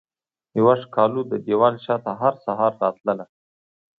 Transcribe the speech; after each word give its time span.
یوه 0.59 0.73
ښکالو 0.83 1.19
ددیوال 1.31 1.75
شاته 1.85 2.11
هرسحر 2.21 2.71
راتلله 2.81 3.25